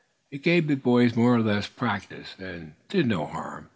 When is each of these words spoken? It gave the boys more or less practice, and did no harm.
It 0.31 0.41
gave 0.41 0.65
the 0.65 0.73
boys 0.73 1.15
more 1.15 1.35
or 1.35 1.41
less 1.41 1.67
practice, 1.67 2.33
and 2.39 2.73
did 2.89 3.05
no 3.05 3.27
harm. 3.27 3.69